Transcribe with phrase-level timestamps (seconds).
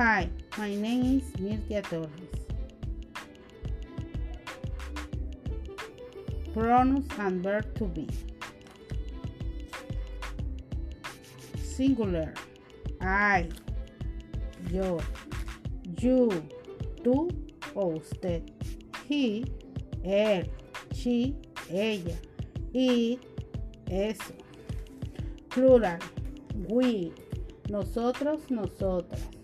[0.00, 2.08] Hi, my name is Mirtia Torres.
[6.54, 8.08] Pronouns and verb to be.
[11.62, 12.32] Singular.
[13.02, 13.50] I,
[14.70, 15.00] yo,
[15.98, 16.30] you,
[17.04, 17.28] tú
[17.74, 18.50] o usted.
[19.06, 19.44] He,
[20.02, 20.48] él,
[20.94, 21.36] she,
[21.70, 22.16] ella.
[22.72, 23.20] It,
[23.90, 24.32] eso.
[25.50, 25.98] Plural.
[26.70, 27.12] We,
[27.68, 29.39] nosotros, nosotras.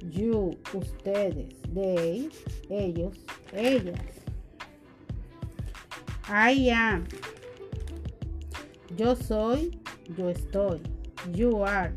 [0.00, 1.54] You, ustedes.
[1.74, 2.30] They,
[2.70, 3.16] ellos,
[3.52, 3.98] ellas.
[6.28, 7.06] I am.
[8.96, 9.78] Yo soy,
[10.16, 10.80] yo estoy.
[11.32, 11.92] You are.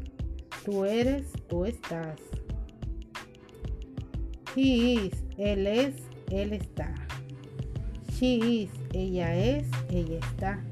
[0.66, 2.20] Tú eres, tú estás.
[4.56, 5.96] He is, él es,
[6.30, 6.94] él está.
[8.18, 10.64] She is, ella es, ella está.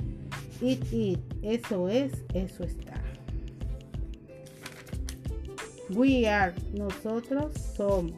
[0.62, 2.99] It is, eso es, eso está.
[5.90, 8.14] We are, nosotros somos.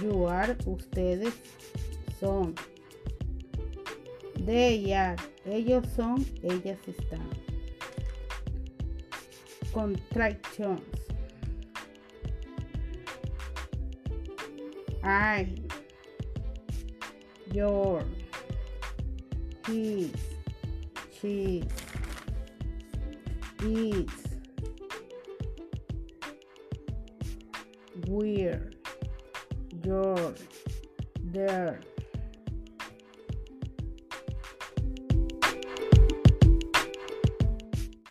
[0.00, 1.34] You are, ustedes
[2.20, 2.54] son.
[4.36, 7.28] They are, ellos son, ellas están.
[9.72, 10.80] Contractions.
[15.02, 15.48] I,
[17.52, 18.04] your,
[19.66, 20.12] his,
[21.20, 21.64] she,
[23.62, 24.29] its,
[28.06, 28.70] where,
[29.84, 30.34] your,
[31.24, 31.80] there,